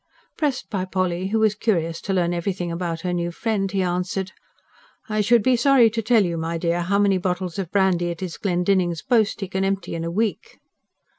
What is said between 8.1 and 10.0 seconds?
is Glendinning's boast he can empty